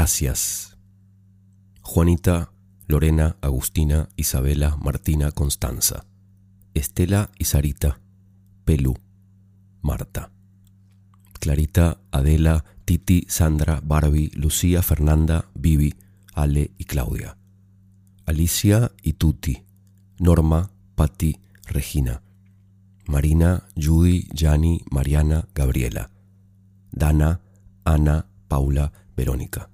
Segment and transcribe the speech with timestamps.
[0.00, 0.78] Gracias.
[1.82, 2.54] Juanita,
[2.88, 6.06] Lorena, Agustina, Isabela, Martina, Constanza.
[6.72, 8.00] Estela y Sarita.
[8.64, 8.94] Pelu.
[9.82, 10.30] Marta.
[11.38, 15.92] Clarita, Adela, Titi, Sandra, Barbie, Lucía, Fernanda, Vivi,
[16.32, 17.36] Ale y Claudia.
[18.24, 19.66] Alicia y Tuti.
[20.18, 22.22] Norma, Patti, Regina.
[23.06, 26.10] Marina, Judy, Gianni, Mariana, Gabriela.
[26.90, 27.42] Dana,
[27.84, 29.69] Ana, Paula, Verónica.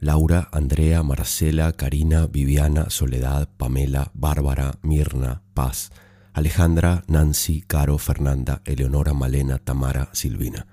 [0.00, 5.90] Laura, Andrea, Marcela, Karina, Viviana, Soledad, Pamela, Bárbara, Mirna, Paz,
[6.34, 10.66] Alejandra, Nancy, Caro, Fernanda, Eleonora, Malena, Tamara, Silvina.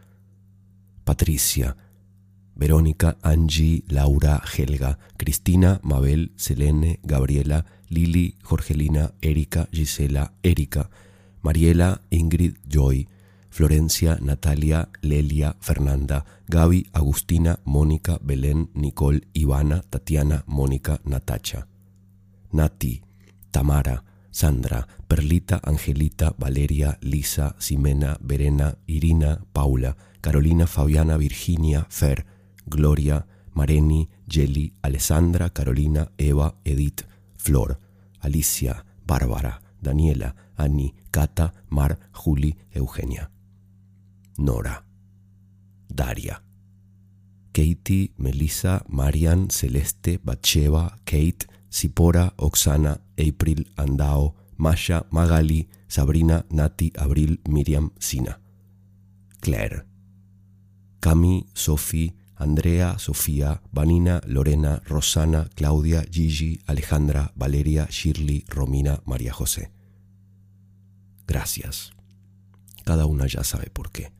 [1.05, 1.75] Patricia,
[2.55, 10.89] Verónica, Angie, Laura, Helga, Cristina, Mabel, Selene, Gabriela, Lili, Jorgelina, Erika, Gisela, Erika,
[11.41, 13.07] Mariela, Ingrid, Joy,
[13.53, 21.67] Florencia, Natalia, Lelia, Fernanda, Gaby, Agustina, Mónica, Belén, Nicole, Ivana, Tatiana, Mónica, Natacha.
[22.51, 23.03] Nati,
[23.51, 32.25] Tamara, Sandra, Perlita, Angelita, Valeria, Lisa, Simena, Verena, Irina, Paula, Carolina, Fabiana, Virginia, Fer,
[32.67, 37.05] Gloria, Mareni, Jelly, Alessandra, Carolina, Eva, Edith,
[37.37, 37.77] Flor,
[38.21, 43.32] Alicia, Bárbara, Daniela, Annie, Cata, Mar, Juli, Eugenia.
[44.37, 44.83] Nora,
[45.87, 46.41] Daria,
[47.51, 57.39] Katie, Melissa, Marian, Celeste, Bacheva, Kate, Sipora, Oxana, April, Andao, Masha, Magali, Sabrina, Nati, Abril,
[57.47, 58.39] Miriam, Sina.
[59.39, 59.85] Claire,
[60.99, 69.71] Cami, Sophie, Andrea, Sofía, Vanina, Lorena, Rosana, Claudia, Gigi, Alejandra, Valeria, Shirley, Romina, María José.
[71.27, 71.93] Gracias.
[72.83, 74.11] Cada una ya sabe por qué.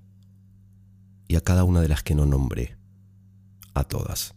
[1.34, 2.78] Y a cada una de las que no nombré.
[3.74, 4.36] A todas.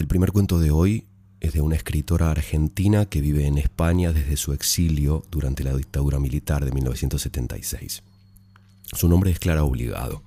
[0.00, 1.06] El primer cuento de hoy
[1.38, 6.18] es de una escritora argentina que vive en España desde su exilio durante la dictadura
[6.18, 8.02] militar de 1976.
[8.94, 10.24] Su nombre es Clara Obligado,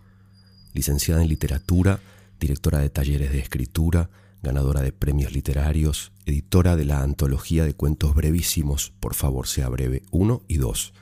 [0.74, 2.00] licenciada en literatura,
[2.40, 4.10] directora de talleres de escritura,
[4.44, 10.04] ganadora de premios literarios, editora de la antología de cuentos brevísimos, por favor sea breve,
[10.12, 10.94] 1 y 2,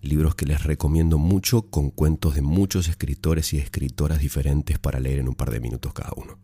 [0.00, 5.18] libros que les recomiendo mucho con cuentos de muchos escritores y escritoras diferentes para leer
[5.18, 6.38] en un par de minutos cada uno.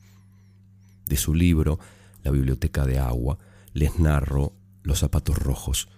[1.07, 1.79] De su libro,
[2.23, 3.39] La Biblioteca de Agua,
[3.73, 5.89] les narro Los zapatos rojos,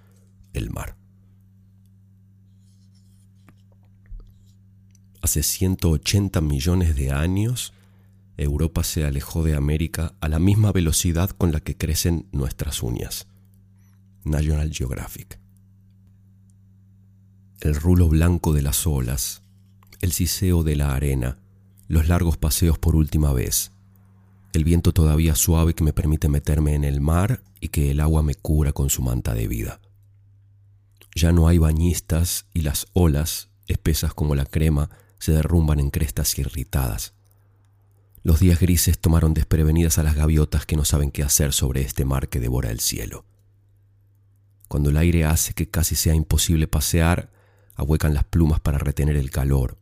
[0.52, 0.96] el mar.
[5.22, 7.72] Hace 180 millones de años,
[8.36, 13.26] Europa se alejó de América a la misma velocidad con la que crecen nuestras uñas.
[14.24, 15.40] National Geographic.
[17.60, 19.42] El rulo blanco de las olas,
[20.02, 21.38] el siseo de la arena,
[21.88, 23.72] los largos paseos por última vez,
[24.52, 28.22] el viento todavía suave que me permite meterme en el mar y que el agua
[28.22, 29.80] me cura con su manta de vida.
[31.14, 36.38] Ya no hay bañistas y las olas, espesas como la crema, se derrumban en crestas
[36.38, 37.14] irritadas.
[38.22, 42.04] Los días grises tomaron desprevenidas a las gaviotas que no saben qué hacer sobre este
[42.04, 43.24] mar que devora el cielo.
[44.68, 47.30] Cuando el aire hace que casi sea imposible pasear,
[47.76, 49.78] ahuecan las plumas para retener el calor.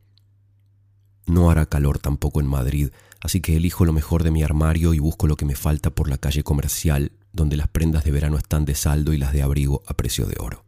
[1.26, 4.98] No hará calor tampoco en Madrid, así que elijo lo mejor de mi armario y
[4.98, 8.64] busco lo que me falta por la calle comercial, donde las prendas de verano están
[8.64, 10.64] de saldo y las de abrigo a precio de oro.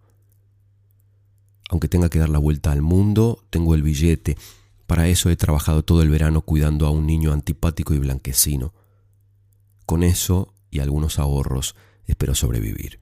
[1.68, 4.36] Aunque tenga que dar la vuelta al mundo, tengo el billete
[4.86, 8.72] para eso he trabajado todo el verano cuidando a un niño antipático y blanquecino.
[9.84, 11.74] Con eso y algunos ahorros
[12.06, 13.00] espero sobrevivir.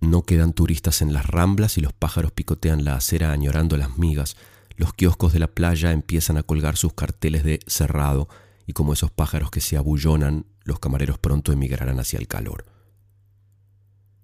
[0.00, 4.36] No quedan turistas en las ramblas y los pájaros picotean la acera añorando las migas.
[4.76, 8.28] Los kioscos de la playa empiezan a colgar sus carteles de cerrado
[8.66, 12.64] y como esos pájaros que se abullonan, los camareros pronto emigrarán hacia el calor.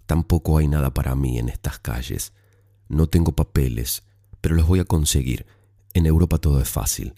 [0.07, 2.33] Tampoco hay nada para mí en estas calles.
[2.89, 4.05] No tengo papeles,
[4.41, 5.47] pero los voy a conseguir
[5.97, 7.15] en Europa todo es fácil.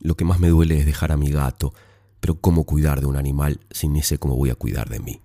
[0.00, 1.74] Lo que más me duele es dejar a mi gato,
[2.18, 5.20] pero ¿cómo cuidar de un animal si ni sé cómo voy a cuidar de mí?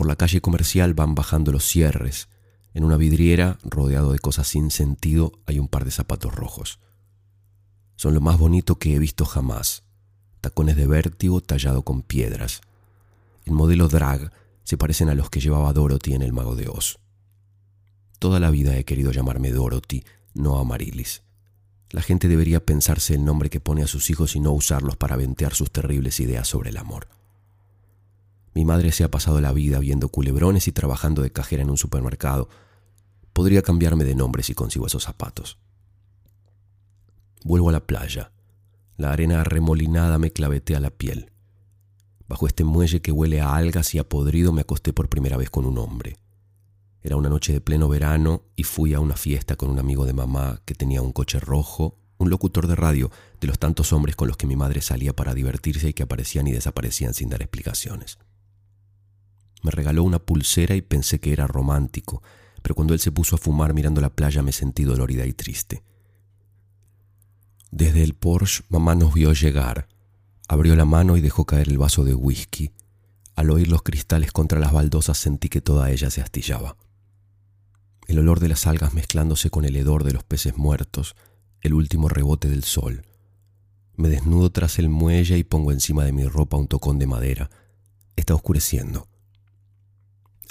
[0.00, 2.30] Por la calle comercial van bajando los cierres.
[2.72, 6.78] En una vidriera, rodeado de cosas sin sentido, hay un par de zapatos rojos.
[7.96, 9.82] Son lo más bonito que he visto jamás.
[10.40, 12.62] Tacones de vértigo tallado con piedras.
[13.44, 14.32] El modelo drag
[14.64, 16.98] se parecen a los que llevaba Dorothy en El Mago de Oz.
[18.18, 21.24] Toda la vida he querido llamarme Dorothy no Amarilis.
[21.90, 25.16] La gente debería pensarse el nombre que pone a sus hijos y no usarlos para
[25.16, 27.19] ventear sus terribles ideas sobre el amor.
[28.54, 31.76] Mi madre se ha pasado la vida viendo culebrones y trabajando de cajera en un
[31.76, 32.48] supermercado.
[33.32, 35.58] Podría cambiarme de nombre si consigo esos zapatos.
[37.44, 38.32] Vuelvo a la playa.
[38.96, 41.32] La arena arremolinada me clavetea la piel.
[42.28, 45.48] Bajo este muelle que huele a algas y a podrido me acosté por primera vez
[45.48, 46.16] con un hombre.
[47.02, 50.12] Era una noche de pleno verano y fui a una fiesta con un amigo de
[50.12, 53.10] mamá que tenía un coche rojo, un locutor de radio
[53.40, 56.46] de los tantos hombres con los que mi madre salía para divertirse y que aparecían
[56.46, 58.18] y desaparecían sin dar explicaciones.
[59.62, 62.22] Me regaló una pulsera y pensé que era romántico,
[62.62, 65.82] pero cuando él se puso a fumar mirando la playa me sentí dolorida y triste.
[67.70, 69.88] Desde el Porsche mamá nos vio llegar,
[70.48, 72.72] abrió la mano y dejó caer el vaso de whisky.
[73.36, 76.76] Al oír los cristales contra las baldosas sentí que toda ella se astillaba
[78.10, 81.14] el olor de las algas mezclándose con el hedor de los peces muertos,
[81.60, 83.06] el último rebote del sol.
[83.94, 87.50] Me desnudo tras el muelle y pongo encima de mi ropa un tocón de madera.
[88.16, 89.06] Está oscureciendo.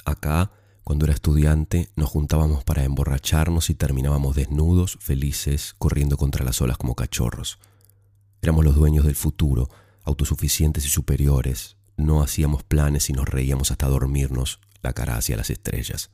[0.10, 0.52] Acá,
[0.84, 6.78] cuando era estudiante, nos juntábamos para emborracharnos y terminábamos desnudos, felices, corriendo contra las olas
[6.78, 7.60] como cachorros.
[8.42, 9.70] Éramos los dueños del futuro,
[10.04, 11.78] autosuficientes y superiores.
[11.98, 16.10] No hacíamos planes y nos reíamos hasta dormirnos, la cara hacia las estrellas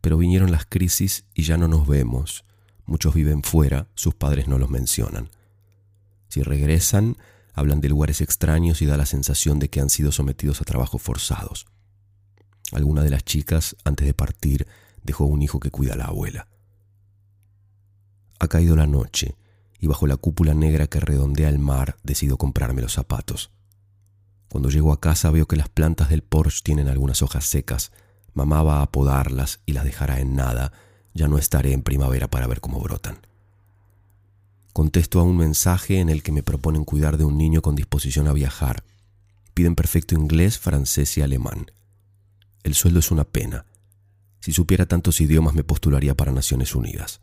[0.00, 2.44] pero vinieron las crisis y ya no nos vemos.
[2.86, 5.30] Muchos viven fuera, sus padres no los mencionan.
[6.28, 7.16] Si regresan,
[7.52, 11.02] hablan de lugares extraños y da la sensación de que han sido sometidos a trabajos
[11.02, 11.66] forzados.
[12.72, 14.66] Alguna de las chicas, antes de partir,
[15.02, 16.48] dejó un hijo que cuida a la abuela.
[18.38, 19.36] Ha caído la noche
[19.78, 23.50] y bajo la cúpula negra que redondea el mar decido comprarme los zapatos.
[24.48, 27.92] Cuando llego a casa veo que las plantas del Porsche tienen algunas hojas secas
[28.38, 30.72] Mamá va a podarlas y las dejará en nada.
[31.12, 33.18] Ya no estaré en primavera para ver cómo brotan.
[34.72, 38.28] Contesto a un mensaje en el que me proponen cuidar de un niño con disposición
[38.28, 38.84] a viajar.
[39.54, 41.72] Piden perfecto inglés, francés y alemán.
[42.68, 43.64] El sueldo es una pena.
[44.40, 47.22] Si supiera tantos idiomas me postularía para Naciones Unidas.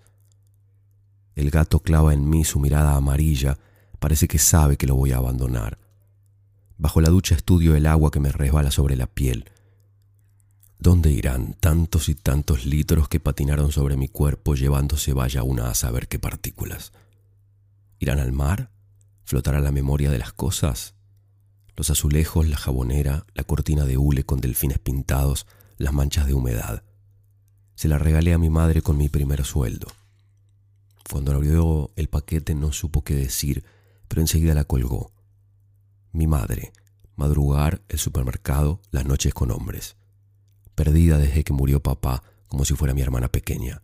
[1.36, 3.59] El gato clava en mí su mirada amarilla,
[4.00, 5.77] parece que sabe que lo voy a abandonar.
[6.80, 9.51] Bajo la ducha estudio el agua que me resbala sobre la piel.
[10.80, 15.75] ¿Dónde irán tantos y tantos litros que patinaron sobre mi cuerpo llevándose vaya una a
[15.75, 16.92] saber qué partículas?
[18.00, 18.71] ¿Irán al mar?
[19.25, 20.94] ¿Flotará la memoria de las cosas?
[21.75, 25.45] Los azulejos, la jabonera, la cortina de hule con delfines pintados,
[25.77, 26.83] las manchas de humedad.
[27.75, 29.88] Se la regalé a mi madre con mi primer sueldo.
[31.10, 33.63] Cuando abrió el paquete no supo qué decir,
[34.07, 35.12] pero enseguida la colgó.
[36.12, 36.72] Mi madre,
[37.16, 39.97] madrugar, el supermercado, las noches con hombres
[40.76, 43.81] perdida desde que murió papá, como si fuera mi hermana pequeña,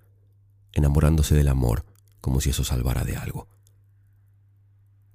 [0.73, 1.85] enamorándose del amor,
[2.19, 3.47] como si eso salvara de algo.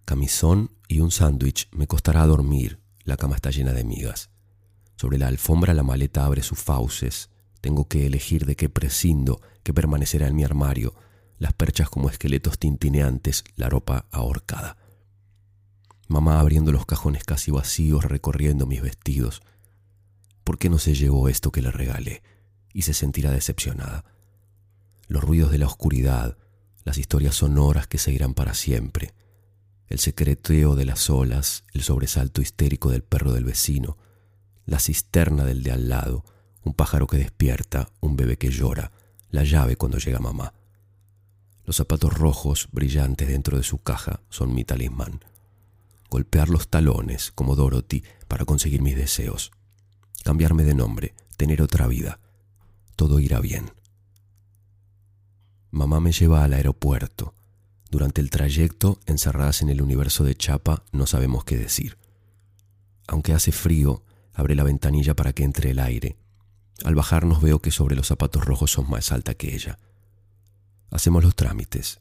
[0.06, 4.30] Camisón y un sándwich me costará dormir, la cama está llena de migas.
[4.94, 7.28] Sobre la alfombra la maleta abre sus fauces,
[7.60, 10.94] tengo que elegir de qué prescindo, qué permanecerá en mi armario,
[11.38, 14.76] las perchas como esqueletos tintineantes, la ropa ahorcada.
[16.06, 19.42] Mamá abriendo los cajones casi vacíos, recorriendo mis vestidos,
[20.44, 22.22] ¿Por qué no se llevó esto que le regalé?
[22.72, 24.04] Y se sentirá decepcionada.
[25.08, 26.38] Los ruidos de la oscuridad,
[26.84, 29.12] las historias sonoras que se irán para siempre,
[29.88, 33.96] el secreteo de las olas, el sobresalto histérico del perro del vecino,
[34.64, 36.24] la cisterna del de al lado,
[36.62, 38.92] un pájaro que despierta, un bebé que llora,
[39.30, 40.54] la llave cuando llega mamá.
[41.64, 45.24] Los zapatos rojos, brillantes dentro de su caja, son mi talismán.
[46.10, 49.52] Golpear los talones, como Dorothy, para conseguir mis deseos
[50.26, 52.18] cambiarme de nombre, tener otra vida.
[52.96, 53.70] Todo irá bien.
[55.70, 57.32] Mamá me lleva al aeropuerto.
[57.90, 61.98] Durante el trayecto, encerradas en el universo de Chapa, no sabemos qué decir.
[63.06, 64.02] Aunque hace frío,
[64.34, 66.16] abre la ventanilla para que entre el aire.
[66.84, 69.78] Al bajarnos veo que sobre los zapatos rojos son más alta que ella.
[70.90, 72.00] Hacemos los trámites.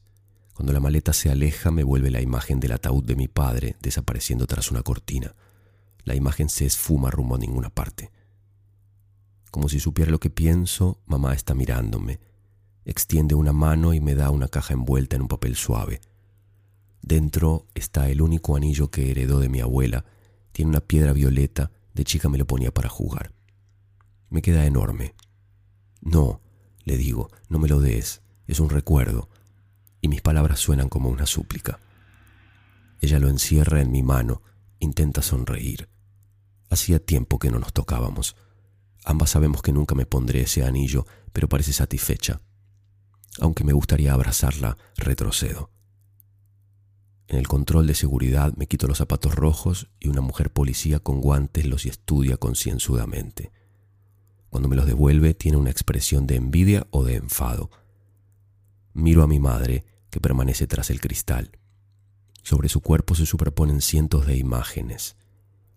[0.53, 4.47] Cuando la maleta se aleja me vuelve la imagen del ataúd de mi padre desapareciendo
[4.47, 5.35] tras una cortina.
[6.03, 8.11] La imagen se esfuma rumbo a ninguna parte.
[9.51, 12.19] Como si supiera lo que pienso, mamá está mirándome.
[12.85, 16.01] Extiende una mano y me da una caja envuelta en un papel suave.
[17.01, 20.05] Dentro está el único anillo que heredó de mi abuela.
[20.51, 23.33] Tiene una piedra violeta, de chica me lo ponía para jugar.
[24.29, 25.15] Me queda enorme.
[26.01, 26.41] No,
[26.83, 29.29] le digo, no me lo des, es un recuerdo.
[30.01, 31.79] Y mis palabras suenan como una súplica.
[33.01, 34.43] Ella lo encierra en mi mano,
[34.79, 35.89] intenta sonreír.
[36.69, 38.35] Hacía tiempo que no nos tocábamos.
[39.03, 42.41] Ambas sabemos que nunca me pondré ese anillo, pero parece satisfecha.
[43.39, 45.71] Aunque me gustaría abrazarla, retrocedo.
[47.27, 51.21] En el control de seguridad me quito los zapatos rojos y una mujer policía con
[51.21, 53.51] guantes los estudia concienzudamente.
[54.49, 57.71] Cuando me los devuelve tiene una expresión de envidia o de enfado.
[58.93, 61.57] Miro a mi madre, que permanece tras el cristal.
[62.41, 65.17] Sobre su cuerpo se superponen cientos de imágenes.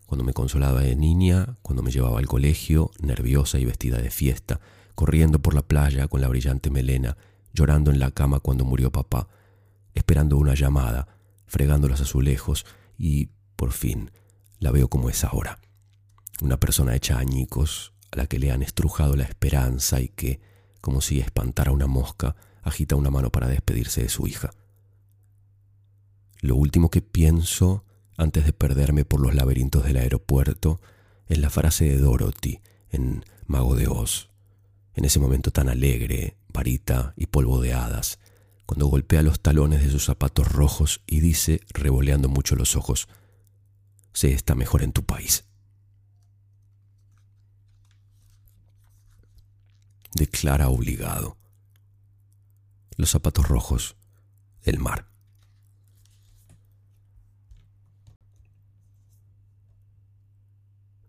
[0.06, 4.60] Cuando me consolaba de niña, cuando me llevaba al colegio, nerviosa y vestida de fiesta,
[4.94, 7.16] corriendo por la playa con la brillante melena,
[7.52, 9.28] llorando en la cama cuando murió papá,
[9.94, 11.08] esperando una llamada,
[11.46, 14.10] fregando los azulejos y, por fin,
[14.58, 15.60] la veo como es ahora.
[16.40, 20.40] Una persona hecha añicos, a la que le han estrujado la esperanza y que,
[20.80, 24.50] como si espantara una mosca, agita una mano para despedirse de su hija.
[26.40, 27.84] Lo último que pienso
[28.16, 30.80] antes de perderme por los laberintos del aeropuerto
[31.26, 34.27] es la frase de Dorothy en Mago de Oz,
[34.98, 38.18] en ese momento tan alegre, varita y polvo de hadas,
[38.66, 43.06] cuando golpea los talones de sus zapatos rojos y dice, revoleando mucho los ojos,
[44.12, 45.44] se está mejor en tu país.
[50.14, 51.36] Declara obligado.
[52.96, 53.94] Los zapatos rojos,
[54.64, 55.06] el mar.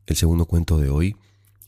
[0.06, 1.16] El segundo cuento de hoy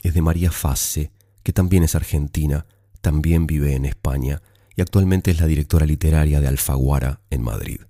[0.03, 1.11] es de María Fase,
[1.43, 2.65] que también es argentina,
[3.01, 4.41] también vive en España
[4.75, 7.81] y actualmente es la directora literaria de Alfaguara en Madrid.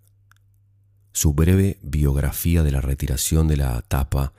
[1.14, 4.34] Su breve biografía de la retiración de la tapa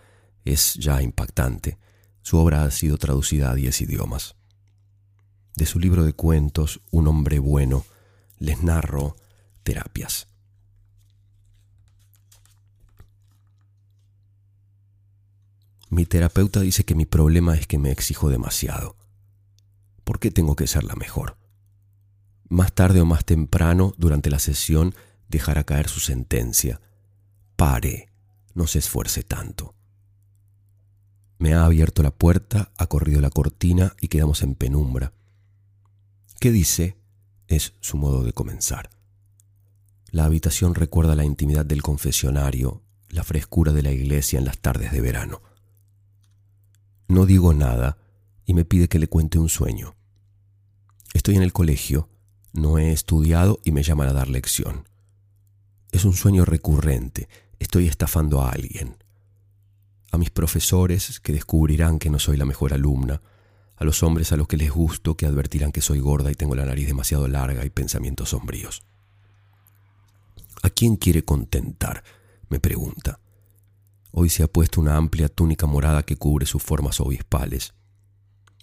[0.45, 1.79] es ya impactante.
[2.23, 4.37] Su obra ha sido traducida a diez idiomas.
[5.55, 7.85] De su libro de cuentos, Un hombre bueno,
[8.39, 9.17] les narro
[9.63, 10.29] terapias.
[15.91, 18.97] Mi terapeuta dice que mi problema es que me exijo demasiado.
[20.13, 21.39] ¿Por qué tengo que ser la mejor?
[22.51, 24.95] Más tarde o más temprano, durante la sesión,
[25.31, 26.83] dejará caer su sentencia.
[27.57, 28.11] Pare,
[28.53, 29.75] no se esfuerce tanto.
[31.39, 35.15] Me ha abierto la puerta, ha corrido la cortina y quedamos en penumbra.
[36.39, 36.99] ¿Qué dice?
[37.49, 38.91] Es su modo de comenzar.
[40.11, 44.93] La habitación recuerda la intimidad del confesionario, la frescura de la iglesia en las tardes
[44.93, 45.41] de verano.
[47.09, 47.97] No digo nada
[48.45, 49.97] y me pide que le cuente un sueño.
[51.13, 52.09] Estoy en el colegio,
[52.53, 54.89] no he estudiado y me llaman a dar lección.
[55.91, 57.29] Es un sueño recurrente,
[57.59, 58.97] estoy estafando a alguien.
[60.11, 63.23] A mis profesores que descubrirán que no soy la mejor alumna,
[63.77, 66.55] a los hombres a los que les gusto que advertirán que soy gorda y tengo
[66.55, 68.85] la nariz demasiado larga y pensamientos sombríos.
[70.63, 72.05] ¿A quién quiere contentar?
[72.49, 73.19] me pregunta.
[74.13, 77.73] Hoy se ha puesto una amplia túnica morada que cubre sus formas obispales.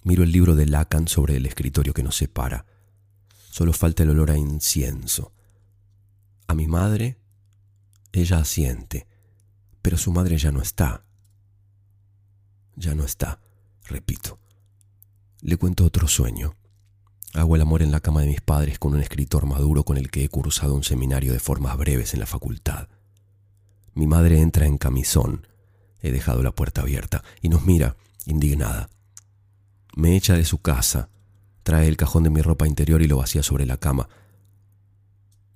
[0.02, 2.64] Miro el libro de Lacan sobre el escritorio que nos separa.
[3.50, 5.32] Solo falta el olor a incienso.
[6.46, 7.18] A mi madre,
[8.12, 9.06] ella asiente,
[9.82, 11.04] pero su madre ya no está.
[12.76, 13.40] Ya no está,
[13.84, 14.38] repito.
[15.42, 16.54] Le cuento otro sueño.
[17.34, 20.10] Hago el amor en la cama de mis padres con un escritor maduro con el
[20.10, 22.88] que he cursado un seminario de formas breves en la facultad.
[23.94, 25.46] Mi madre entra en camisón.
[26.00, 28.88] He dejado la puerta abierta y nos mira, indignada.
[29.96, 31.08] Me echa de su casa,
[31.62, 34.08] trae el cajón de mi ropa interior y lo vacía sobre la cama.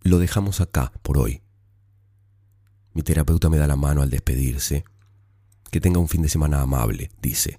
[0.03, 1.43] Lo dejamos acá por hoy.
[2.93, 4.85] Mi terapeuta me da la mano al despedirse.
[5.71, 7.59] Que tenga un fin de semana amable, dice.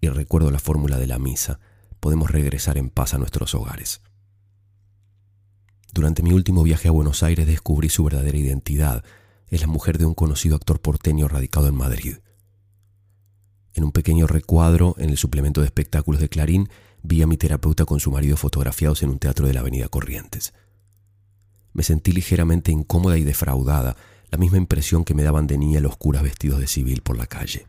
[0.00, 1.60] Y recuerdo la fórmula de la misa.
[2.00, 4.00] Podemos regresar en paz a nuestros hogares.
[5.92, 9.04] Durante mi último viaje a Buenos Aires descubrí su verdadera identidad
[9.48, 12.16] es la mujer de un conocido actor porteño radicado en Madrid.
[13.74, 16.68] En un pequeño recuadro en el suplemento de espectáculos de Clarín
[17.02, 20.54] vi a mi terapeuta con su marido fotografiados en un teatro de la Avenida Corrientes.
[21.72, 23.96] Me sentí ligeramente incómoda y defraudada,
[24.30, 27.26] la misma impresión que me daban de niña los curas vestidos de civil por la
[27.26, 27.66] calle.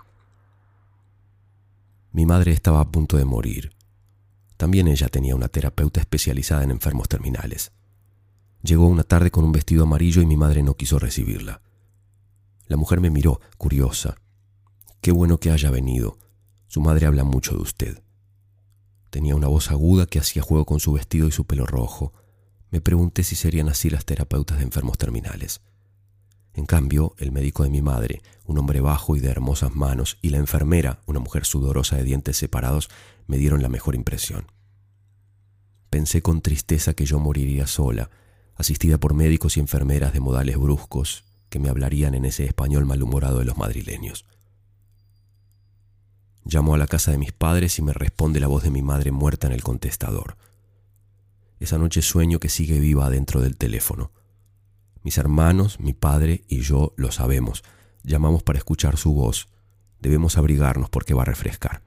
[2.11, 3.71] Mi madre estaba a punto de morir.
[4.57, 7.71] También ella tenía una terapeuta especializada en enfermos terminales.
[8.61, 11.61] Llegó una tarde con un vestido amarillo y mi madre no quiso recibirla.
[12.67, 14.15] La mujer me miró, curiosa.
[15.05, 16.17] Qué bueno que haya venido.
[16.65, 18.01] Su madre habla mucho de usted.
[19.11, 22.11] Tenía una voz aguda que hacía juego con su vestido y su pelo rojo.
[22.71, 25.61] Me pregunté si serían así las terapeutas de enfermos terminales.
[26.55, 30.29] En cambio, el médico de mi madre, un hombre bajo y de hermosas manos, y
[30.29, 32.89] la enfermera, una mujer sudorosa de dientes separados,
[33.27, 34.47] me dieron la mejor impresión.
[35.91, 38.09] Pensé con tristeza que yo moriría sola,
[38.55, 43.37] asistida por médicos y enfermeras de modales bruscos que me hablarían en ese español malhumorado
[43.37, 44.25] de los madrileños.
[46.47, 49.11] Llamo a la casa de mis padres y me responde la voz de mi madre
[49.11, 50.37] muerta en el contestador.
[51.59, 54.11] Esa noche sueño que sigue viva dentro del teléfono.
[55.01, 57.63] Mis hermanos, mi padre y yo lo sabemos.
[58.03, 59.47] Llamamos para escuchar su voz.
[59.99, 61.81] Debemos abrigarnos porque va a refrescar.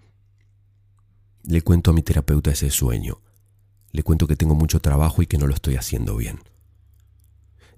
[1.45, 3.21] Le cuento a mi terapeuta ese sueño.
[3.93, 6.41] Le cuento que tengo mucho trabajo y que no lo estoy haciendo bien.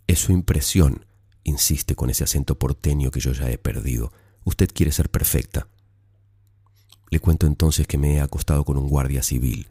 [0.06, 1.04] Es su impresión,
[1.44, 4.12] insiste con ese acento porteño que yo ya he perdido.
[4.44, 5.68] Usted quiere ser perfecta.
[7.10, 9.68] Le cuento entonces que me he acostado con un guardia civil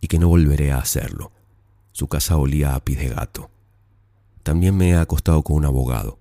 [0.00, 1.32] y que no volveré a hacerlo.
[1.92, 3.50] Su casa olía a pis de gato.
[4.42, 6.18] También me he acostado con un abogado.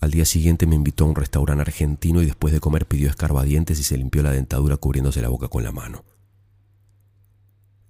[0.00, 3.78] Al día siguiente me invitó a un restaurante argentino y después de comer pidió escarbadientes
[3.78, 6.04] y se limpió la dentadura cubriéndose la boca con la mano.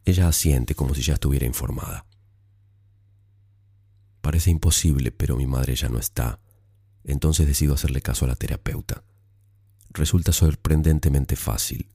[0.05, 2.07] Ella asiente como si ya estuviera informada.
[4.21, 6.41] Parece imposible, pero mi madre ya no está.
[7.05, 9.05] Entonces decido hacerle caso a la terapeuta.
[9.95, 11.89] Resulta sorprendentemente fácil.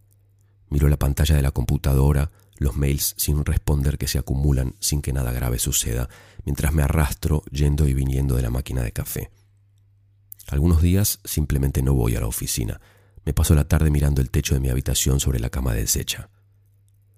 [0.70, 5.12] Miro la pantalla de la computadora, los mails sin responder que se acumulan sin que
[5.12, 6.08] nada grave suceda,
[6.46, 9.32] mientras me arrastro yendo y viniendo de la máquina de café.
[10.48, 12.80] Algunos días simplemente no voy a la oficina.
[13.26, 16.30] Me paso la tarde mirando el techo de mi habitación sobre la cama deshecha.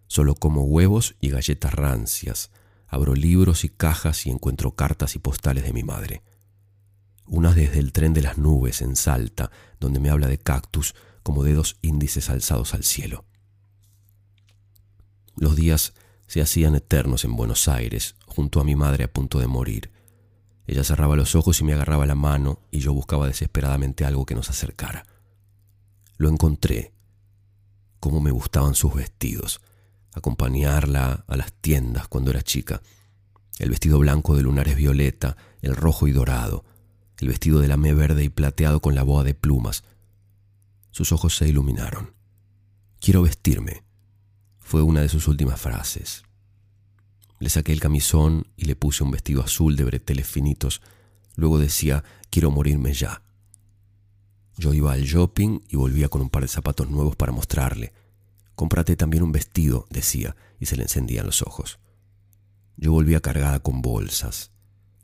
[0.07, 2.49] Solo como huevos y galletas rancias.
[2.87, 6.23] Abro libros y cajas y encuentro cartas y postales de mi madre.
[7.31, 11.45] Unas desde el tren de las nubes en Salta, donde me habla de cactus como
[11.45, 13.23] dedos índices alzados al cielo.
[15.37, 15.93] Los días
[16.27, 19.93] se hacían eternos en Buenos Aires, junto a mi madre a punto de morir.
[20.67, 24.35] Ella cerraba los ojos y me agarraba la mano y yo buscaba desesperadamente algo que
[24.35, 25.05] nos acercara.
[26.17, 26.93] Lo encontré.
[28.01, 29.61] Cómo me gustaban sus vestidos
[30.13, 32.81] acompañarla a las tiendas cuando era chica.
[33.57, 36.65] El vestido blanco de lunares violeta, el rojo y dorado,
[37.21, 39.83] el vestido de lamé verde y plateado con la boa de plumas.
[40.89, 42.15] Sus ojos se iluminaron.
[42.99, 43.83] Quiero vestirme,
[44.59, 46.23] fue una de sus últimas frases.
[47.39, 50.81] Le saqué el camisón y le puse un vestido azul de breteles finitos.
[51.35, 53.21] Luego decía, quiero morirme ya.
[54.57, 57.93] Yo iba al shopping y volvía con un par de zapatos nuevos para mostrarle.
[58.55, 61.79] Cómprate también un vestido, decía, y se le encendían los ojos.
[62.77, 64.50] Yo volvía cargada con bolsas.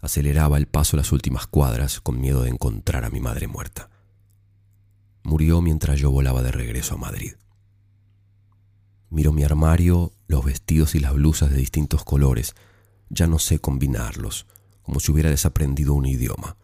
[0.08, 3.90] Aceleraba el paso las últimas cuadras con miedo de encontrar a mi madre muerta.
[5.22, 7.34] Murió mientras yo volaba de regreso a Madrid.
[9.10, 12.56] Miro mi armario, los vestidos y las blusas de distintos colores.
[13.10, 14.48] Ya no sé combinarlos,
[14.82, 16.56] como si hubiera desaprendido un idioma.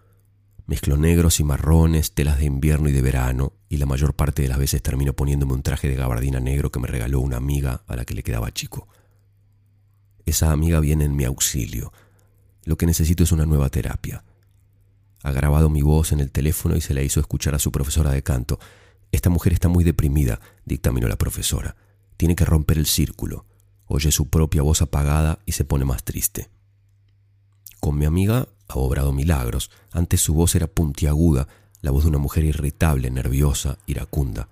[0.66, 4.48] Mezclo negros y marrones, telas de invierno y de verano, y la mayor parte de
[4.48, 7.98] las veces termino poniéndome un traje de gabardina negro que me regaló una amiga a
[7.98, 8.88] la que le quedaba chico.
[10.26, 11.92] Esa amiga viene en mi auxilio.
[12.66, 14.24] Lo que necesito es una nueva terapia.
[15.24, 18.12] Ha grabado mi voz en el teléfono y se la hizo escuchar a su profesora
[18.12, 18.60] de canto.
[19.12, 21.76] Esta mujer está muy deprimida, dictaminó la profesora.
[22.18, 23.46] Tiene que romper el círculo.
[23.86, 26.50] Oye su propia voz apagada y se pone más triste.
[27.80, 29.72] Con mi amiga ha obrado milagros.
[29.92, 31.48] Antes su voz era puntiaguda,
[31.82, 34.50] la voz de una mujer irritable, nerviosa, iracunda.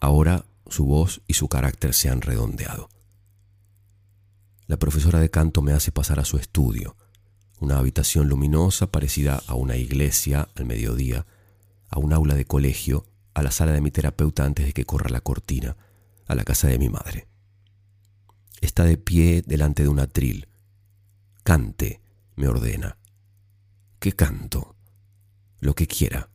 [0.00, 2.88] Ahora su voz y su carácter se han redondeado.
[4.66, 6.94] La profesora de canto me hace pasar a su estudio,
[7.60, 11.26] una habitación luminosa parecida a una iglesia al mediodía,
[11.88, 15.10] a un aula de colegio, a la sala de mi terapeuta antes de que corra
[15.10, 15.76] la cortina,
[16.26, 17.26] a la casa de mi madre.
[18.60, 20.48] Está de pie delante de un atril.
[21.42, 22.00] Cante,
[22.36, 22.98] me ordena.
[23.98, 24.76] ¿Qué canto?
[25.60, 26.30] Lo que quiera.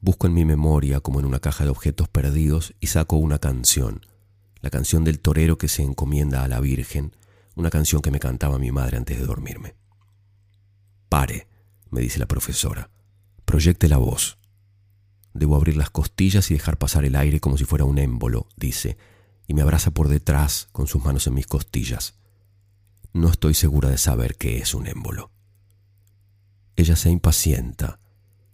[0.00, 4.06] Busco en mi memoria como en una caja de objetos perdidos y saco una canción,
[4.60, 7.12] la canción del torero que se encomienda a la Virgen,
[7.54, 9.74] una canción que me cantaba mi madre antes de dormirme.
[11.16, 11.48] Pare,
[11.88, 12.90] me dice la profesora,
[13.46, 14.36] proyecte la voz.
[15.32, 18.98] Debo abrir las costillas y dejar pasar el aire como si fuera un émbolo, dice,
[19.46, 22.18] y me abraza por detrás con sus manos en mis costillas.
[23.14, 25.30] No estoy segura de saber qué es un émbolo.
[26.76, 27.98] Ella se impacienta.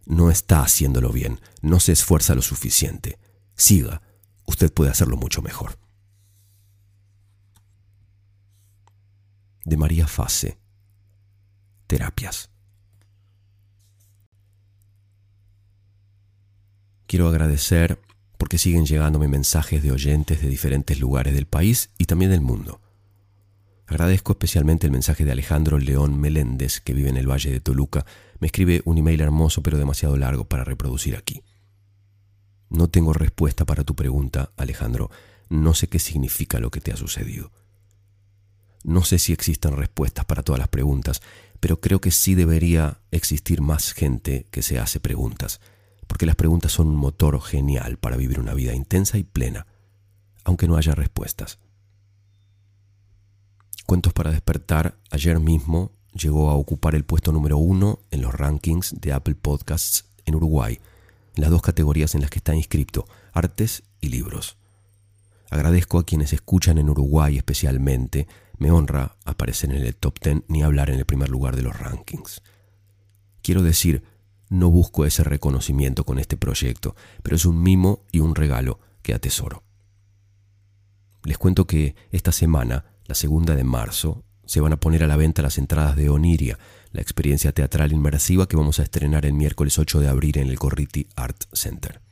[0.06, 3.18] No está haciéndolo bien, no se esfuerza lo suficiente.
[3.56, 4.02] Siga,
[4.46, 5.80] usted puede hacerlo mucho mejor.
[9.64, 10.60] De María Fase.
[11.88, 12.51] Terapias.
[17.12, 18.00] Quiero agradecer
[18.38, 22.80] porque siguen llegándome mensajes de oyentes de diferentes lugares del país y también del mundo.
[23.86, 28.06] Agradezco especialmente el mensaje de Alejandro León Meléndez, que vive en el Valle de Toluca.
[28.40, 31.42] Me escribe un email hermoso pero demasiado largo para reproducir aquí.
[32.70, 35.10] No tengo respuesta para tu pregunta, Alejandro.
[35.50, 37.52] No sé qué significa lo que te ha sucedido.
[38.84, 41.20] No sé si existen respuestas para todas las preguntas,
[41.60, 45.60] pero creo que sí debería existir más gente que se hace preguntas,
[46.06, 49.66] porque las preguntas son un motor genial para vivir una vida intensa y plena,
[50.44, 51.58] aunque no haya respuestas.
[53.86, 59.00] Cuentos para despertar ayer mismo llegó a ocupar el puesto número uno en los rankings
[59.00, 60.80] de Apple Podcasts en Uruguay,
[61.34, 64.56] en las dos categorías en las que está inscrito, artes y libros.
[65.50, 68.26] Agradezco a quienes escuchan en Uruguay especialmente,
[68.58, 71.78] me honra aparecer en el top 10 ni hablar en el primer lugar de los
[71.78, 72.42] rankings.
[73.42, 74.04] Quiero decir,
[74.52, 79.14] no busco ese reconocimiento con este proyecto, pero es un mimo y un regalo que
[79.14, 79.62] atesoro.
[81.24, 85.16] Les cuento que esta semana, la segunda de marzo, se van a poner a la
[85.16, 86.58] venta las entradas de Oniria,
[86.90, 90.58] la experiencia teatral inmersiva que vamos a estrenar el miércoles 8 de abril en el
[90.58, 92.02] Corriti Art Center.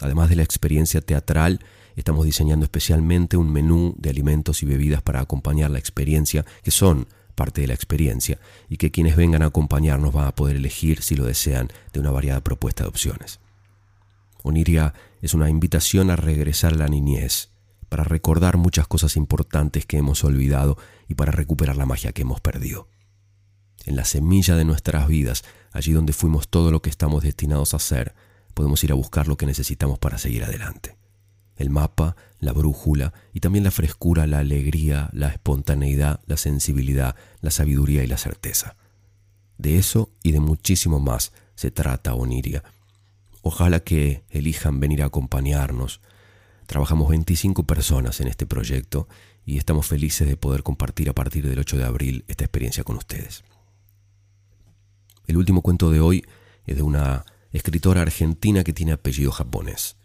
[0.00, 1.60] Además de la experiencia teatral,
[1.94, 7.06] estamos diseñando especialmente un menú de alimentos y bebidas para acompañar la experiencia, que son
[7.36, 11.14] parte de la experiencia, y que quienes vengan a acompañarnos van a poder elegir, si
[11.14, 13.38] lo desean, de una variada propuesta de opciones.
[14.42, 17.50] Oniria es una invitación a regresar a la niñez,
[17.88, 22.40] para recordar muchas cosas importantes que hemos olvidado y para recuperar la magia que hemos
[22.40, 22.88] perdido.
[23.84, 27.78] En la semilla de nuestras vidas, allí donde fuimos todo lo que estamos destinados a
[27.78, 28.14] ser,
[28.54, 30.96] podemos ir a buscar lo que necesitamos para seguir adelante.
[31.56, 37.50] El mapa, la brújula y también la frescura, la alegría, la espontaneidad, la sensibilidad, la
[37.50, 38.76] sabiduría y la certeza.
[39.58, 42.62] De eso y de muchísimo más se trata Oniria.
[43.42, 46.00] Ojalá que elijan venir a acompañarnos.
[46.66, 49.08] Trabajamos 25 personas en este proyecto
[49.44, 52.96] y estamos felices de poder compartir a partir del 8 de abril esta experiencia con
[52.96, 53.44] ustedes.
[55.26, 56.24] El último cuento de hoy
[56.66, 59.96] es de una escritora argentina que tiene apellido japonés.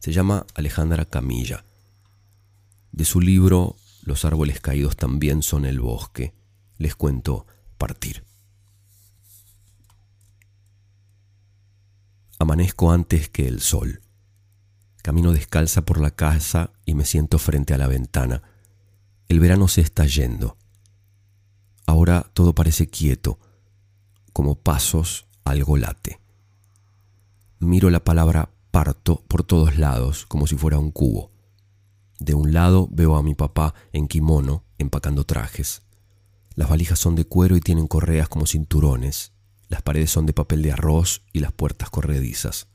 [0.00, 1.64] Se llama Alejandra Camilla.
[2.90, 6.32] De su libro Los árboles caídos también son el bosque,
[6.78, 8.24] les cuento Partir.
[12.38, 14.00] Amanezco antes que el sol.
[15.02, 18.42] Camino descalza por la casa y me siento frente a la ventana.
[19.28, 20.56] El verano se está yendo.
[21.84, 23.38] Ahora todo parece quieto,
[24.32, 26.20] como pasos algo late.
[27.58, 31.30] Miro la palabra parto por todos lados como si fuera un cubo.
[32.18, 35.82] De un lado veo a mi papá en kimono empacando trajes.
[36.54, 39.32] Las valijas son de cuero y tienen correas como cinturones.
[39.68, 42.68] Las paredes son de papel de arroz y las puertas corredizas.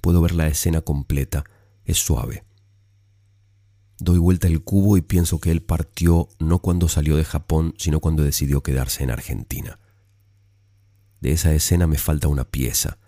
[0.00, 1.44] Puedo ver la escena completa.
[1.84, 2.44] Es suave.
[3.98, 8.00] Doy vuelta el cubo y pienso que él partió no cuando salió de Japón, sino
[8.00, 9.78] cuando decidió quedarse en Argentina.
[11.20, 12.98] De esa escena me falta una pieza.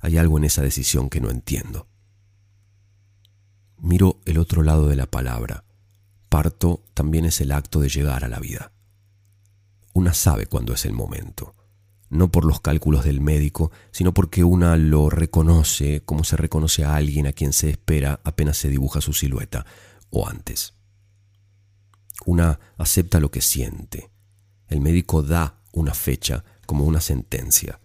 [0.00, 1.88] Hay algo en esa decisión que no entiendo.
[3.78, 5.64] Miro el otro lado de la palabra.
[6.28, 8.72] Parto también es el acto de llegar a la vida.
[9.94, 11.54] Una sabe cuándo es el momento,
[12.10, 16.94] no por los cálculos del médico, sino porque una lo reconoce como se reconoce a
[16.94, 19.66] alguien a quien se espera apenas se dibuja su silueta,
[20.10, 20.74] o antes.
[22.26, 24.10] Una acepta lo que siente.
[24.68, 27.80] El médico da una fecha como una sentencia.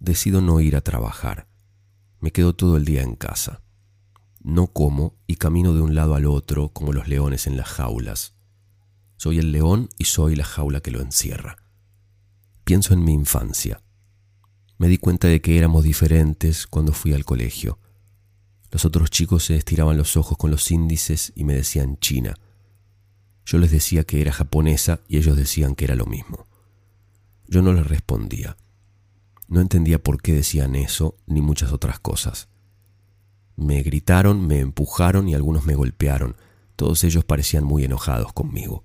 [0.00, 1.48] Decido no ir a trabajar.
[2.20, 3.62] Me quedo todo el día en casa.
[4.40, 8.34] No como y camino de un lado al otro como los leones en las jaulas.
[9.16, 11.56] Soy el león y soy la jaula que lo encierra.
[12.64, 13.82] Pienso en mi infancia.
[14.78, 17.80] Me di cuenta de que éramos diferentes cuando fui al colegio.
[18.70, 22.36] Los otros chicos se estiraban los ojos con los índices y me decían China.
[23.44, 26.46] Yo les decía que era japonesa y ellos decían que era lo mismo.
[27.48, 28.56] Yo no les respondía.
[29.48, 32.48] No entendía por qué decían eso ni muchas otras cosas.
[33.56, 36.36] Me gritaron, me empujaron y algunos me golpearon.
[36.76, 38.84] Todos ellos parecían muy enojados conmigo.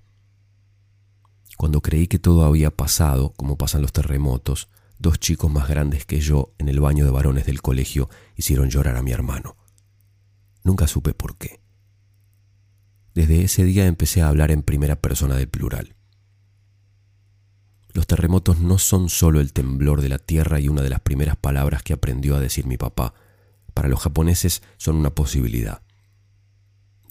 [1.56, 6.20] Cuando creí que todo había pasado, como pasan los terremotos, dos chicos más grandes que
[6.20, 9.56] yo en el baño de varones del colegio hicieron llorar a mi hermano.
[10.64, 11.60] Nunca supe por qué.
[13.14, 15.93] Desde ese día empecé a hablar en primera persona del plural.
[17.94, 21.36] Los terremotos no son solo el temblor de la tierra y una de las primeras
[21.36, 23.14] palabras que aprendió a decir mi papá.
[23.72, 25.80] Para los japoneses son una posibilidad.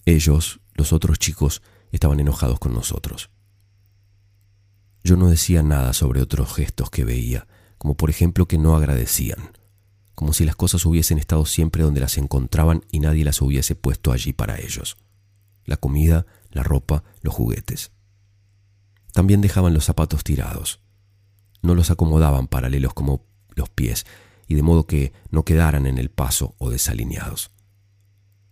[0.05, 1.61] Ellos, los otros chicos,
[1.93, 3.29] estaban enojados con nosotros.
[5.05, 9.39] Yo no decía nada sobre otros gestos que veía, como por ejemplo que no agradecían,
[10.15, 14.11] como si las cosas hubiesen estado siempre donde las encontraban y nadie las hubiese puesto
[14.11, 14.97] allí para ellos.
[15.63, 17.92] La comida, la ropa, los juguetes.
[19.13, 20.81] También dejaban los zapatos tirados.
[21.61, 24.05] No los acomodaban paralelos como los pies,
[24.47, 27.51] y de modo que no quedaran en el paso o desalineados.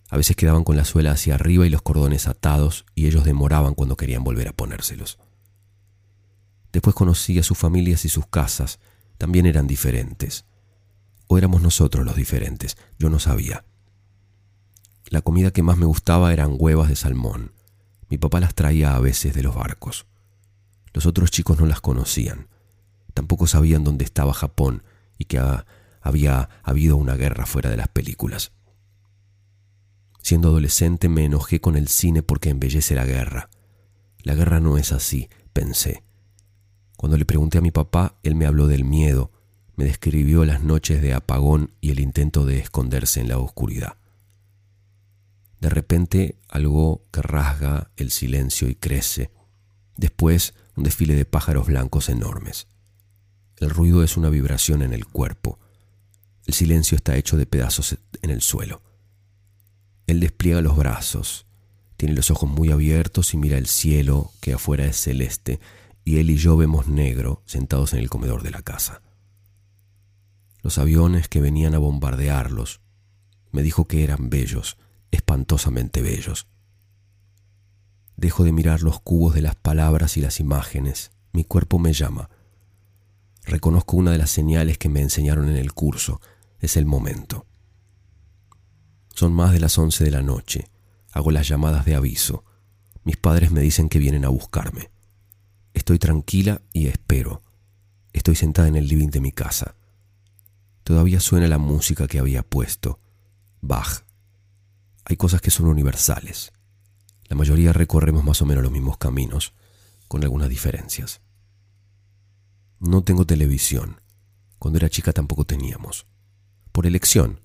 [0.10, 3.74] A veces quedaban con la suela hacia arriba y los cordones atados, y ellos demoraban
[3.74, 5.20] cuando querían volver a ponérselos.
[6.72, 8.80] Después conocí a sus familias y sus casas,
[9.18, 10.46] también eran diferentes.
[11.28, 13.66] O éramos nosotros los diferentes, yo no sabía.
[15.10, 17.52] La comida que más me gustaba eran huevas de salmón.
[18.10, 20.06] Mi papá las traía a veces de los barcos.
[20.94, 22.48] Los otros chicos no las conocían.
[23.14, 24.84] Tampoco sabían dónde estaba Japón
[25.18, 25.42] y que
[26.02, 28.52] había habido una guerra fuera de las películas.
[30.22, 33.50] Siendo adolescente me enojé con el cine porque embellece la guerra.
[34.24, 36.04] La guerra no es así, pensé.
[36.96, 39.32] Cuando le pregunté a mi papá, él me habló del miedo,
[39.76, 43.98] me describió las noches de apagón y el intento de esconderse en la oscuridad.
[45.60, 49.32] De repente algo que rasga el silencio y crece.
[49.98, 52.68] Después un desfile de pájaros blancos enormes.
[53.58, 55.60] El ruido es una vibración en el cuerpo.
[56.46, 58.82] El silencio está hecho de pedazos en el suelo.
[60.08, 61.46] Él despliega los brazos,
[61.98, 65.60] tiene los ojos muy abiertos y mira el cielo, que afuera es celeste,
[66.04, 69.04] y él y yo vemos negro sentados en el comedor de la casa.
[70.64, 72.82] Los aviones que venían a bombardearlos,
[73.52, 74.78] me dijo que eran bellos,
[75.12, 76.48] espantosamente bellos.
[78.22, 82.30] Dejo de mirar los cubos de las palabras y las imágenes, mi cuerpo me llama.
[83.46, 86.22] Reconozco una de las señales que me enseñaron en el curso,
[86.60, 87.48] es el momento.
[89.16, 90.70] Son más de las once de la noche.
[91.12, 92.46] Hago las llamadas de aviso.
[93.04, 94.92] Mis padres me dicen que vienen a buscarme.
[95.74, 97.42] Estoy tranquila y espero.
[98.14, 99.74] Estoy sentada en el living de mi casa.
[100.84, 103.00] Todavía suena la música que había puesto.
[103.62, 104.04] Bach.
[105.06, 106.54] Hay cosas que son universales.
[107.32, 109.54] La mayoría recorremos más o menos los mismos caminos,
[110.10, 111.22] con algunas diferencias.
[112.78, 114.02] No tengo televisión.
[114.60, 116.08] Cuando era chica tampoco teníamos.
[116.74, 117.40] Por elección,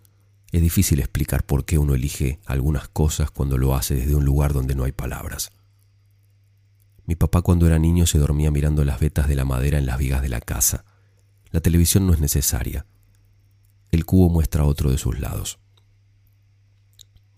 [0.50, 4.52] es difícil explicar por qué uno elige algunas cosas cuando lo hace desde un lugar
[4.52, 5.52] donde no hay palabras.
[7.04, 9.98] Mi papá cuando era niño se dormía mirando las vetas de la madera en las
[9.98, 10.84] vigas de la casa.
[11.52, 12.86] La televisión no es necesaria.
[13.92, 15.60] El cubo muestra otro de sus lados.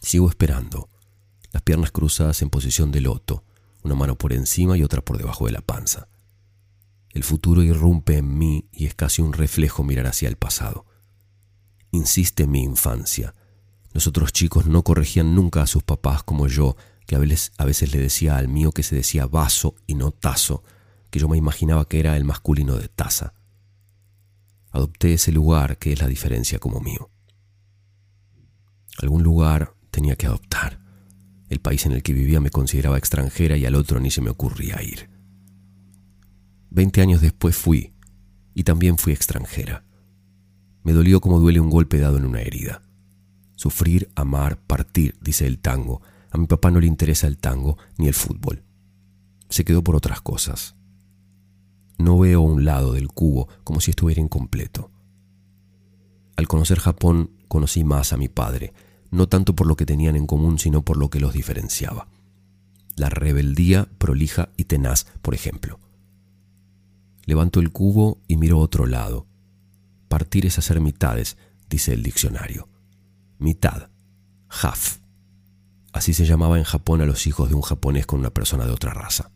[0.01, 0.89] Sigo esperando,
[1.59, 3.45] las piernas cruzadas en posición de loto,
[3.83, 6.09] una mano por encima y otra por debajo de la panza.
[7.11, 10.87] El futuro irrumpe en mí y es casi un reflejo mirar hacia el pasado
[11.91, 13.35] insiste mi infancia.
[13.93, 17.65] Los otros chicos no corregían nunca a sus papás como yo, que a veces, a
[17.65, 20.63] veces le decía al mío que se decía vaso y no tazo,
[21.11, 23.35] que yo me imaginaba que era el masculino de taza.
[24.71, 27.11] Adopté ese lugar que es la diferencia como mío.
[28.99, 30.81] Algún lugar tenía que adoptar.
[31.49, 34.31] El país en el que vivía me consideraba extranjera y al otro ni se me
[34.31, 35.09] ocurría ir.
[36.71, 37.93] Veinte años después fui,
[38.55, 39.85] y también fui extranjera.
[40.83, 42.83] Me dolió como duele un golpe dado en una herida.
[43.57, 46.03] Sufrir, amar, partir, dice el tango.
[46.31, 48.63] A mi papá no le interesa el tango ni el fútbol.
[49.49, 50.77] Se quedó por otras cosas.
[51.99, 54.91] No veo un lado del cubo como si estuviera incompleto.
[56.37, 58.73] Al conocer Japón conocí más a mi padre,
[59.11, 62.09] no tanto por lo que tenían en común, sino por lo que los diferenciaba.
[62.97, 65.79] La rebeldía prolija y tenaz, por ejemplo.
[67.25, 69.27] Levanto el cubo y miro otro lado.
[70.09, 71.37] Partir es hacer mitades,
[71.69, 72.69] dice el diccionario.
[73.39, 73.91] Mitad,
[74.49, 74.99] half.
[75.93, 78.73] Así se llamaba en Japón a los hijos de un japonés con una persona de
[78.73, 79.31] otra raza.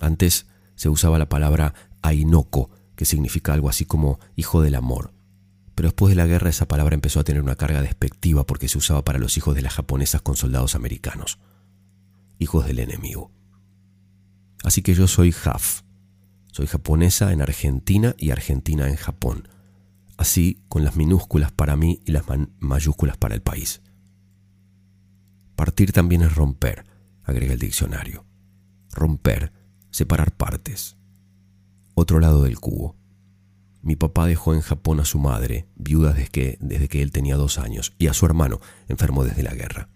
[0.00, 5.12] Antes se usaba la palabra ainoko, que significa algo así como hijo del amor.
[5.76, 8.78] Pero después de la guerra esa palabra empezó a tener una carga despectiva porque se
[8.78, 11.38] usaba para los hijos de las japonesas con soldados americanos.
[12.38, 13.30] Hijos del enemigo.
[14.64, 15.82] Así que yo soy half,
[16.50, 19.48] soy japonesa en Argentina y argentina en Japón.
[20.16, 22.24] Así con las minúsculas para mí y las
[22.58, 23.82] mayúsculas para el país.
[25.56, 26.86] Partir también es romper,
[27.22, 28.24] agrega el diccionario.
[28.92, 29.52] Romper,
[29.90, 30.96] separar partes.
[31.94, 32.95] Otro lado del cubo.
[33.86, 37.36] Mi papá dejó en Japón a su madre, viuda desde que, desde que él tenía
[37.36, 39.90] dos años, y a su hermano, enfermo desde la guerra.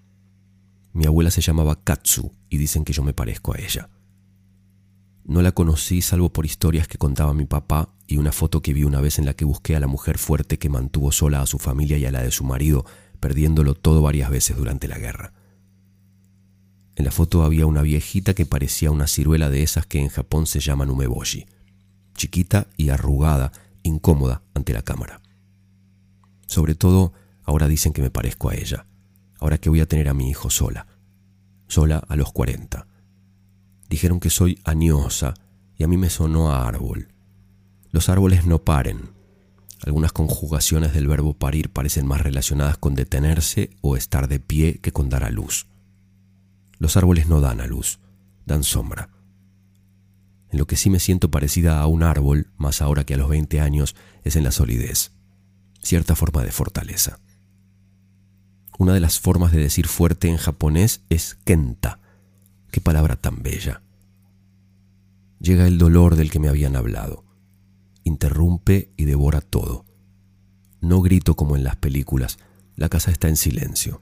[0.92, 3.90] Mi abuela se llamaba Katsu y dicen que yo me parezco a ella.
[5.24, 8.84] No la conocí salvo por historias que contaba mi papá y una foto que vi
[8.84, 11.58] una vez en la que busqué a la mujer fuerte que mantuvo sola a su
[11.58, 12.86] familia y a la de su marido,
[13.18, 15.32] perdiéndolo todo varias veces durante la guerra.
[16.94, 20.46] En la foto había una viejita que parecía una ciruela de esas que en Japón
[20.46, 21.46] se llaman umeboshi,
[22.14, 23.50] chiquita y arrugada,
[23.82, 25.20] incómoda ante la cámara.
[26.46, 27.12] Sobre todo,
[27.44, 28.86] ahora dicen que me parezco a ella,
[29.38, 30.86] ahora que voy a tener a mi hijo sola,
[31.68, 32.86] sola a los 40.
[33.88, 35.34] Dijeron que soy añosa
[35.76, 37.08] y a mí me sonó a árbol.
[37.90, 39.10] Los árboles no paren.
[39.82, 44.92] Algunas conjugaciones del verbo parir parecen más relacionadas con detenerse o estar de pie que
[44.92, 45.66] con dar a luz.
[46.78, 47.98] Los árboles no dan a luz,
[48.46, 49.08] dan sombra.
[50.50, 53.28] En lo que sí me siento parecida a un árbol, más ahora que a los
[53.28, 55.12] 20 años, es en la solidez,
[55.82, 57.20] cierta forma de fortaleza.
[58.78, 62.00] Una de las formas de decir fuerte en japonés es kenta,
[62.70, 63.82] Qué palabra tan bella.
[65.40, 67.24] Llega el dolor del que me habían hablado.
[68.04, 69.84] Interrumpe y devora todo.
[70.80, 72.38] No grito como en las películas,
[72.76, 74.00] la casa está en silencio.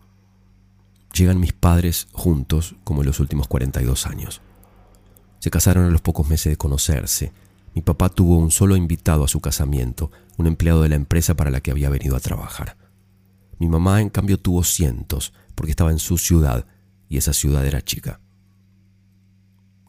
[1.14, 4.42] Llegan mis padres juntos como en los últimos 42 años.
[5.38, 7.32] Se casaron a los pocos meses de conocerse.
[7.74, 11.50] Mi papá tuvo un solo invitado a su casamiento, un empleado de la empresa para
[11.50, 12.76] la que había venido a trabajar.
[13.58, 16.66] Mi mamá, en cambio, tuvo cientos, porque estaba en su ciudad,
[17.08, 18.20] y esa ciudad era chica.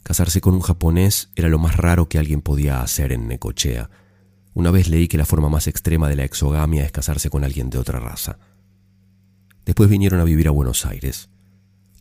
[0.04, 3.90] Casarse con un japonés era lo más raro que alguien podía hacer en Necochea.
[4.56, 7.70] Una vez leí que la forma más extrema de la exogamia es casarse con alguien
[7.70, 8.40] de otra raza.
[9.66, 11.30] Después vinieron a vivir a Buenos Aires.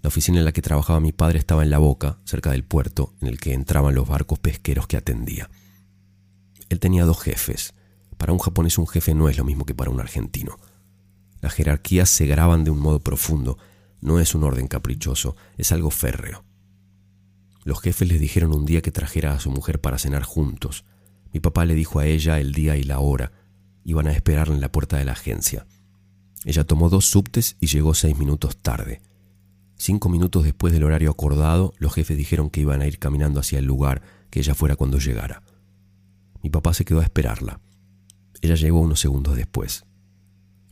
[0.02, 3.14] La oficina en la que trabajaba mi padre estaba en La Boca, cerca del puerto,
[3.20, 5.50] en el que entraban los barcos pesqueros que atendía.
[6.68, 7.74] Él tenía dos jefes.
[8.16, 10.58] Para un japonés un jefe no es lo mismo que para un argentino.
[11.40, 13.58] Las jerarquías se graban de un modo profundo,
[14.00, 16.44] no es un orden caprichoso, es algo férreo.
[17.64, 20.84] Los jefes les dijeron un día que trajera a su mujer para cenar juntos.
[21.32, 23.32] Mi papá le dijo a ella el día y la hora.
[23.84, 25.66] Iban a esperarla en la puerta de la agencia.
[26.44, 29.02] Ella tomó dos subtes y llegó seis minutos tarde.
[29.78, 33.60] Cinco minutos después del horario acordado, los jefes dijeron que iban a ir caminando hacia
[33.60, 35.44] el lugar, que ella fuera cuando llegara.
[36.42, 37.60] Mi papá se quedó a esperarla.
[38.42, 39.86] Ella llegó unos segundos después.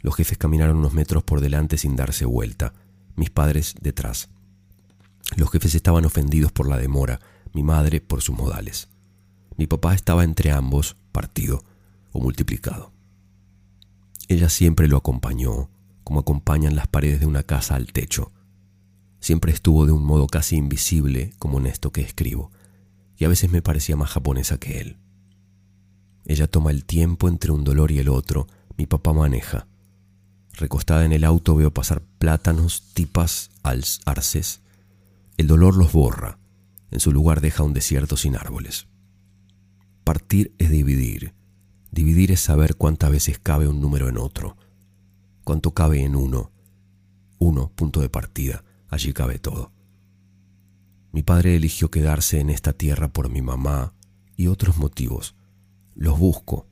[0.01, 2.75] Los jefes caminaron unos metros por delante sin darse vuelta,
[3.15, 4.29] mis padres detrás.
[5.37, 7.21] Los jefes estaban ofendidos por la demora,
[7.53, 8.89] mi madre por sus modales.
[9.57, 11.65] Mi papá estaba entre ambos, partido
[12.13, 12.93] o multiplicado.
[14.29, 15.71] Ella siempre lo acompañó,
[16.03, 18.33] como acompañan las paredes de una casa al techo.
[19.21, 22.51] Siempre estuvo de un modo casi invisible, como en esto que escribo,
[23.17, 24.99] y a veces me parecía más japonesa que él.
[26.25, 29.67] Ella toma el tiempo entre un dolor y el otro, mi papá maneja.
[30.53, 34.61] Recostada en el auto veo pasar plátanos, tipas, arces.
[35.37, 36.39] El dolor los borra,
[36.91, 38.87] en su lugar deja un desierto sin árboles.
[40.03, 41.35] Partir es dividir.
[41.91, 44.57] Dividir es saber cuántas veces cabe un número en otro,
[45.45, 46.53] cuánto cabe en uno.
[47.39, 49.73] Uno, punto de partida, allí cabe todo.
[51.13, 53.95] Mi padre eligió quedarse en esta tierra por mi mamá
[54.37, 55.35] y otros motivos.
[55.95, 56.69] Los busco.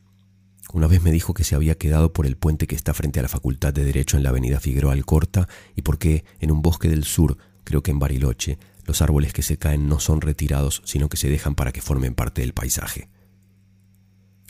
[0.73, 3.23] Una vez me dijo que se había quedado por el puente que está frente a
[3.23, 7.05] la Facultad de Derecho en la avenida Figueroa Alcorta y porque en un bosque del
[7.05, 11.17] sur, creo que en Bariloche, los árboles que se caen no son retirados, sino que
[11.17, 13.09] se dejan para que formen parte del paisaje.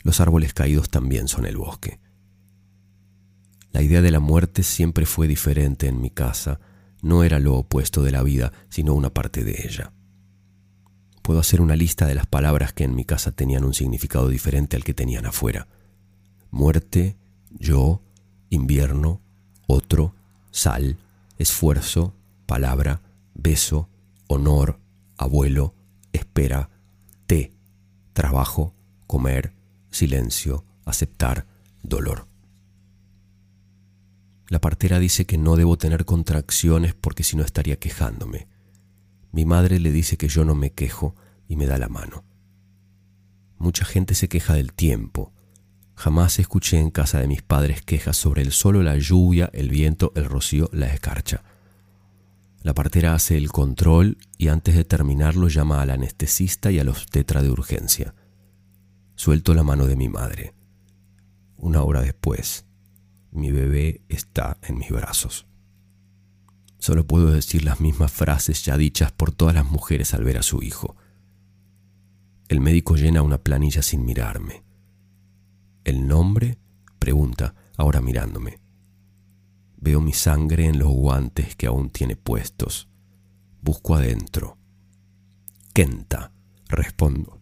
[0.03, 1.99] Los árboles caídos también son el bosque.
[3.71, 6.59] La idea de la muerte siempre fue diferente en mi casa,
[7.05, 9.93] no era lo opuesto de la vida, sino una parte de ella.
[11.21, 14.75] Puedo hacer una lista de las palabras que en mi casa tenían un significado diferente
[14.75, 15.67] al que tenían afuera.
[16.49, 17.15] Muerte,
[17.51, 18.01] yo,
[18.49, 19.21] invierno,
[19.67, 20.15] otro,
[20.49, 20.97] sal,
[21.37, 22.15] esfuerzo,
[22.47, 23.01] palabra,
[23.35, 23.87] beso,
[24.25, 24.79] honor,
[25.15, 25.75] abuelo,
[26.11, 26.71] espera,
[27.27, 27.53] té,
[28.13, 28.73] trabajo,
[29.05, 29.53] comer,
[29.91, 31.45] silencio, aceptar,
[31.83, 32.25] dolor.
[34.47, 38.47] La partera dice que no debo tener contracciones porque si no estaría quejándome.
[39.31, 41.15] Mi madre le dice que yo no me quejo
[41.47, 42.23] y me da la mano.
[43.57, 45.33] Mucha gente se queja del tiempo.
[45.95, 50.11] Jamás escuché en casa de mis padres quejas sobre el solo, la lluvia, el viento,
[50.15, 51.43] el rocío, la escarcha.
[52.61, 57.41] La partera hace el control y antes de terminarlo llama al anestesista y al obstetra
[57.41, 58.13] de urgencia.
[59.15, 60.53] Suelto la mano de mi madre.
[61.57, 62.64] Una hora después,
[63.35, 65.45] mi bebé está en mis brazos.
[66.79, 70.43] Solo puedo decir las mismas frases ya dichas por todas las mujeres al ver a
[70.43, 70.95] su hijo.
[72.47, 74.63] El médico llena una planilla sin mirarme.
[75.83, 76.59] ¿El nombre?
[76.99, 78.59] pregunta, ahora mirándome.
[79.77, 82.87] Veo mi sangre en los guantes que aún tiene puestos.
[83.61, 84.57] Busco adentro.
[85.73, 86.31] Kenta,
[86.67, 87.41] respondo.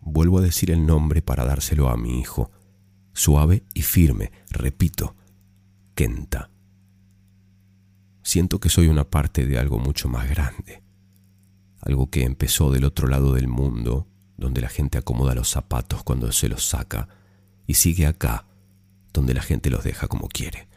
[0.00, 2.50] Vuelvo a decir el nombre para dárselo a mi hijo.
[3.18, 5.16] Suave y firme, repito.
[5.94, 6.50] Kenta
[8.28, 10.82] siento que soy una parte de algo mucho más grande,
[11.80, 14.06] algo que empezó del otro lado del mundo,
[14.36, 17.08] donde la gente acomoda los zapatos cuando se los saca,
[17.66, 18.46] y sigue acá,
[19.14, 20.67] donde la gente los deja como quiere.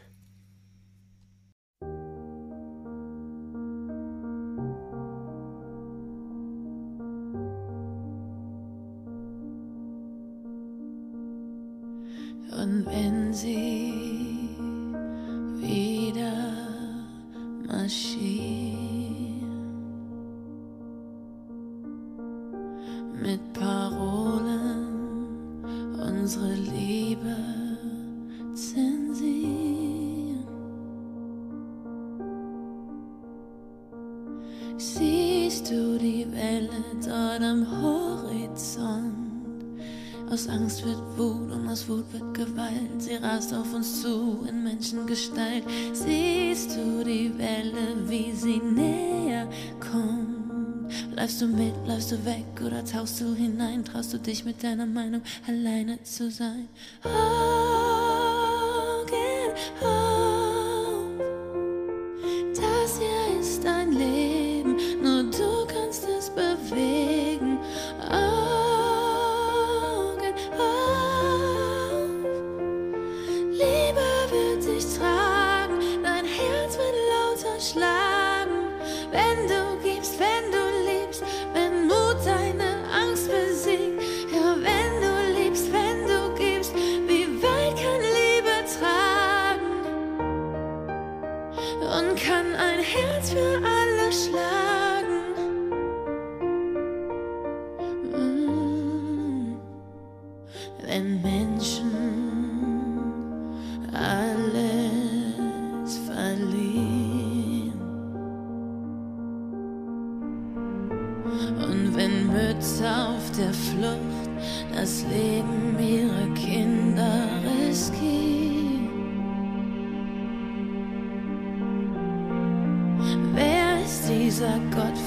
[51.14, 53.84] Läufst du mit, läufst du weg oder tauchst du hinein?
[53.84, 56.68] Traust du dich mit deiner Meinung alleine zu sein?
[57.04, 57.81] Oh.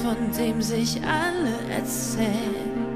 [0.06, 2.86] von dem sich alle erzählen.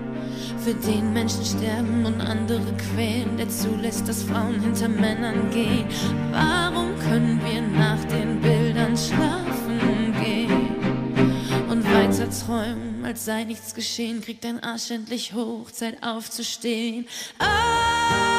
[0.63, 5.87] Für den Menschen sterben und andere quälen, der zulässt, dass Frauen hinter Männern gehen.
[6.31, 14.21] Warum können wir nach den Bildern schlafen gehen und weiter träumen, als sei nichts geschehen?
[14.21, 17.09] Kriegt dein Arsch endlich hoch, Zeit aufzustehen.
[17.41, 18.30] Ah!